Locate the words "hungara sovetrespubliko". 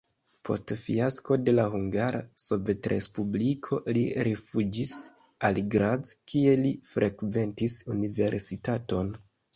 1.73-3.79